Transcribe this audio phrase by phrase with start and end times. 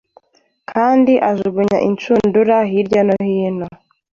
[0.71, 3.67] Kandi Ajugunya inshundura hirya no hino